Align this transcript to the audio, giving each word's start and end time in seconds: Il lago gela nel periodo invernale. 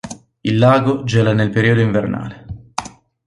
Il 0.41 0.57
lago 0.57 1.03
gela 1.03 1.31
nel 1.31 1.51
periodo 1.51 1.79
invernale. 1.81 2.45